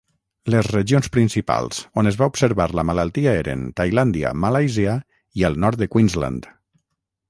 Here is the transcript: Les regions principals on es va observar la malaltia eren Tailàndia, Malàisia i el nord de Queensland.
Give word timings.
Les 0.53 0.69
regions 0.75 1.09
principals 1.17 1.83
on 2.03 2.09
es 2.13 2.17
va 2.23 2.29
observar 2.33 2.67
la 2.79 2.87
malaltia 2.93 3.37
eren 3.45 3.63
Tailàndia, 3.83 4.35
Malàisia 4.49 5.01
i 5.43 5.51
el 5.53 5.65
nord 5.67 5.83
de 5.85 5.95
Queensland. 5.97 6.55